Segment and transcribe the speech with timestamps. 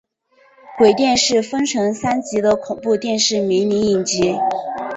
[0.79, 4.35] 鬼店是分成三集的恐怖电视迷你影集。